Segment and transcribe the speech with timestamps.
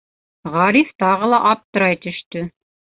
[0.55, 2.47] Ғариф тағы ла аптырай төштө: